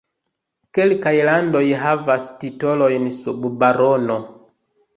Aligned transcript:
Kelkaj 0.77 1.13
landoj 1.27 1.61
havas 1.83 2.27
titolojn 2.45 3.07
sub 3.21 3.49
barono. 3.61 4.21